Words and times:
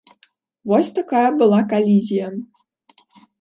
Вось 0.71 0.89
такая 0.99 1.25
была 1.41 1.59
калізія. 1.75 2.31